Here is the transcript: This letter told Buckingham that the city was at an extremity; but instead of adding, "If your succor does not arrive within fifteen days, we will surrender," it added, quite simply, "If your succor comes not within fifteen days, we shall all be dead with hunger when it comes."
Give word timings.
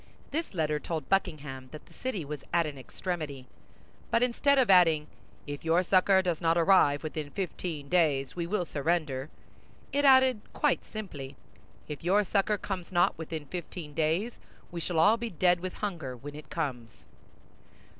This 0.31 0.55
letter 0.55 0.79
told 0.79 1.07
Buckingham 1.09 1.69
that 1.71 1.85
the 1.85 1.93
city 1.93 2.25
was 2.25 2.43
at 2.51 2.65
an 2.65 2.75
extremity; 2.75 3.45
but 4.09 4.23
instead 4.23 4.57
of 4.57 4.67
adding, 4.67 5.05
"If 5.45 5.63
your 5.63 5.83
succor 5.83 6.23
does 6.23 6.41
not 6.41 6.57
arrive 6.57 7.03
within 7.03 7.29
fifteen 7.29 7.87
days, 7.87 8.35
we 8.35 8.47
will 8.47 8.65
surrender," 8.65 9.29
it 9.93 10.03
added, 10.03 10.41
quite 10.53 10.83
simply, 10.83 11.35
"If 11.87 12.03
your 12.03 12.23
succor 12.23 12.57
comes 12.57 12.91
not 12.91 13.15
within 13.15 13.45
fifteen 13.45 13.93
days, 13.93 14.39
we 14.71 14.79
shall 14.79 14.97
all 14.97 15.17
be 15.17 15.29
dead 15.29 15.59
with 15.59 15.73
hunger 15.75 16.17
when 16.17 16.33
it 16.33 16.49
comes." 16.49 17.05